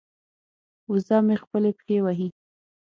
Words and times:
وزه 0.91 1.17
مې 1.25 1.35
خپلې 1.43 1.71
پښې 1.77 1.97
وهي. 2.03 2.27